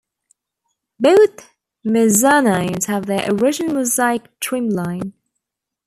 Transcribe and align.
Both 0.99 1.51
mezzanines 1.85 2.87
have 2.87 3.05
their 3.05 3.31
original 3.31 3.75
mosaic 3.75 4.39
trim 4.39 4.67
line. 4.67 5.13